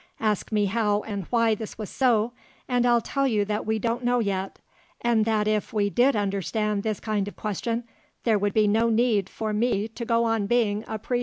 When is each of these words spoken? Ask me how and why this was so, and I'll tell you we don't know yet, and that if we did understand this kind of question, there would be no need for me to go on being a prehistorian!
Ask 0.19 0.51
me 0.51 0.65
how 0.65 1.01
and 1.01 1.25
why 1.29 1.53
this 1.53 1.77
was 1.77 1.87
so, 1.91 2.33
and 2.67 2.87
I'll 2.87 3.01
tell 3.01 3.27
you 3.27 3.45
we 3.63 3.77
don't 3.77 4.03
know 4.03 4.17
yet, 4.17 4.57
and 5.01 5.25
that 5.25 5.47
if 5.47 5.73
we 5.73 5.91
did 5.91 6.15
understand 6.15 6.81
this 6.81 6.99
kind 6.99 7.27
of 7.27 7.35
question, 7.35 7.83
there 8.23 8.39
would 8.39 8.55
be 8.55 8.67
no 8.67 8.89
need 8.89 9.29
for 9.29 9.53
me 9.53 9.87
to 9.89 10.03
go 10.03 10.23
on 10.23 10.47
being 10.47 10.83
a 10.87 10.97
prehistorian! 10.97 11.19